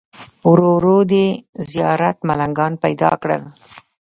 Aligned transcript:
ورو 0.49 0.69
ورو 0.77 0.97
دې 1.11 1.25
زیارت 1.71 2.17
ملنګان 2.27 2.73
پیدا 2.83 3.11
کړل. 3.21 3.43